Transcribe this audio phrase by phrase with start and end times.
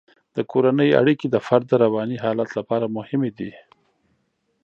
[0.35, 3.51] د کورنۍ اړیکې د فرد د رواني حالت لپاره مهمې دي.